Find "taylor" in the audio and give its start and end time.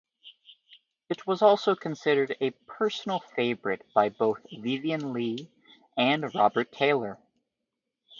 6.71-7.19